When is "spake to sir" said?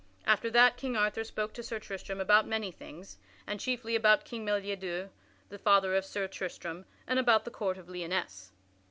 1.23-1.77